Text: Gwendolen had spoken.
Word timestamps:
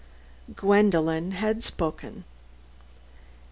Gwendolen 0.55 1.29
had 1.33 1.63
spoken. 1.63 2.23